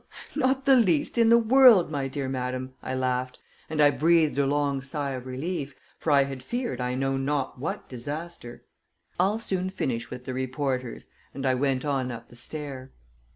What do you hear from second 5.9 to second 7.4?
for I had feared I know